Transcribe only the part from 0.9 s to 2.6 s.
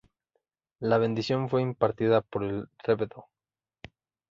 bendición fue impartida por